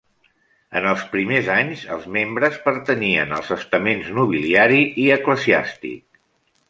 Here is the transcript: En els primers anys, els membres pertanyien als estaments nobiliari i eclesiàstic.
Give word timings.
En 0.79 0.85
els 0.91 1.01
primers 1.09 1.49
anys, 1.55 1.83
els 1.95 2.07
membres 2.17 2.57
pertanyien 2.63 3.37
als 3.41 3.53
estaments 3.59 4.09
nobiliari 4.17 4.81
i 5.05 5.07
eclesiàstic. 5.21 6.03